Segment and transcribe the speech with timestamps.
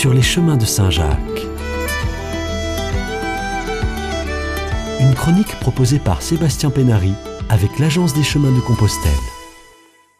[0.00, 1.46] sur les chemins de Saint-Jacques.
[4.98, 7.12] Une chronique proposée par Sébastien Pénary
[7.50, 9.12] avec l'Agence des chemins de Compostelle.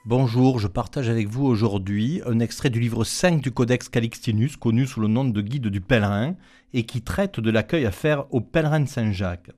[0.04, 4.86] Bonjour, je partage avec vous aujourd'hui un extrait du livre 5 du Codex Calixtinus, connu
[4.86, 6.34] sous le nom de Guide du pèlerin,
[6.74, 9.50] et qui traite de l'accueil à faire aux pèlerins de Saint-Jacques.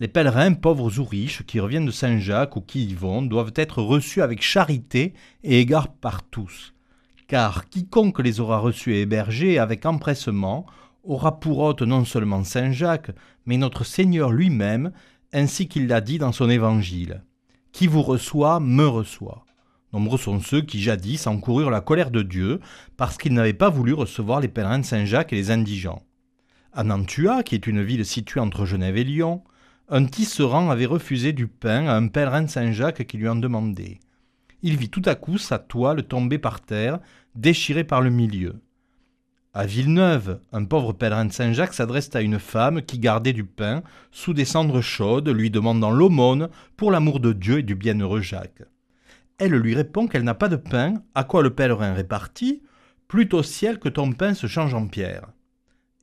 [0.00, 3.80] Les pèlerins, pauvres ou riches, qui reviennent de Saint-Jacques ou qui y vont, doivent être
[3.80, 6.74] reçus avec charité et égard par tous.
[7.30, 10.66] Car quiconque les aura reçus et hébergés avec empressement
[11.04, 13.12] aura pour hôte non seulement Saint-Jacques,
[13.46, 14.90] mais notre Seigneur lui-même,
[15.32, 17.22] ainsi qu'il l'a dit dans son évangile.
[17.70, 19.44] Qui vous reçoit, me reçoit.
[19.92, 22.58] Nombreux sont ceux qui jadis encoururent la colère de Dieu
[22.96, 26.02] parce qu'ils n'avaient pas voulu recevoir les pèlerins Saint-Jacques et les indigents.
[26.72, 29.44] À Nantua, qui est une ville située entre Genève et Lyon,
[29.88, 34.00] un tisserand avait refusé du pain à un pèlerin Saint-Jacques qui lui en demandait.
[34.62, 36.98] Il vit tout à coup sa toile tomber par terre,
[37.34, 38.60] déchirée par le milieu.
[39.52, 43.82] À Villeneuve, un pauvre pèlerin de Saint-Jacques s'adresse à une femme qui gardait du pain
[44.12, 48.62] sous des cendres chaudes, lui demandant l'aumône pour l'amour de Dieu et du bienheureux Jacques.
[49.38, 52.62] Elle lui répond qu'elle n'a pas de pain, à quoi le pèlerin répartit
[53.08, 55.26] Plutôt ciel que ton pain se change en pierre.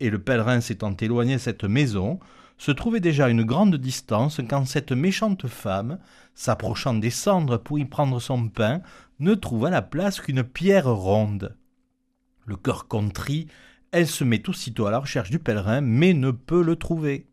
[0.02, 2.20] Et le pèlerin s'étant éloigné de cette maison,
[2.58, 6.00] se trouvait déjà à une grande distance quand cette méchante femme,
[6.34, 8.82] s'approchant des cendres pour y prendre son pain,
[9.20, 11.56] ne trouva la place qu'une pierre ronde.
[12.46, 13.48] Le cœur contrit,
[13.92, 17.28] elle se met aussitôt à la recherche du pèlerin, mais ne peut le trouver.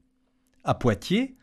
[0.62, 1.36] À Poitiers,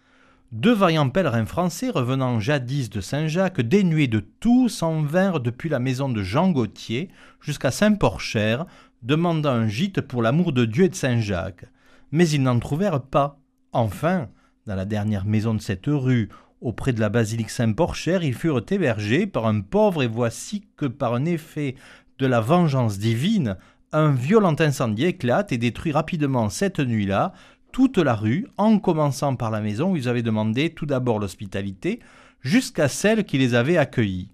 [0.52, 5.80] deux vaillants pèlerins français revenant jadis de Saint-Jacques, dénués de tout, s'en vinrent depuis la
[5.80, 7.10] maison de Jean Gauthier
[7.40, 8.58] jusqu'à Saint-Porcher,
[9.02, 11.66] demandant un gîte pour l'amour de Dieu et de Saint-Jacques.
[12.12, 13.41] Mais ils n'en trouvèrent pas.
[13.74, 14.30] Enfin,
[14.66, 19.26] dans la dernière maison de cette rue, auprès de la basilique Saint-Porcher, ils furent hébergés
[19.26, 21.76] par un pauvre, et voici que par un effet
[22.20, 23.58] de la vengeance divine,
[23.94, 27.34] un violent incendie éclate et détruit rapidement cette nuit-là
[27.72, 32.02] toute la rue, en commençant par la maison où ils avaient demandé tout d'abord l'hospitalité,
[32.42, 34.32] jusqu'à celle qui les avait accueillis.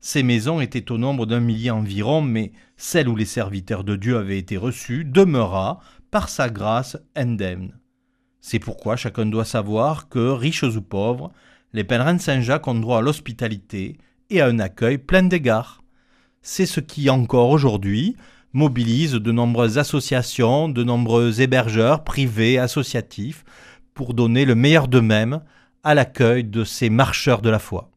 [0.00, 4.16] Ces maisons étaient au nombre d'un millier environ, mais celle où les serviteurs de Dieu
[4.16, 5.80] avaient été reçus demeura,
[6.12, 7.72] par sa grâce, indemne.
[8.40, 11.32] C'est pourquoi chacun doit savoir que, riches ou pauvres,
[11.72, 13.98] les pèlerins de Saint-Jacques ont droit à l'hospitalité
[14.30, 15.82] et à un accueil plein d'égards.
[16.42, 18.16] C'est ce qui, encore aujourd'hui,
[18.52, 23.44] mobilise de nombreuses associations, de nombreux hébergeurs privés, associatifs,
[23.94, 25.40] pour donner le meilleur d'eux-mêmes
[25.84, 27.90] à l'accueil de ces marcheurs de la foi.